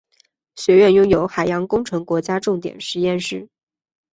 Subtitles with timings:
[0.55, 3.47] 学院拥有海洋工程国家重点实验室。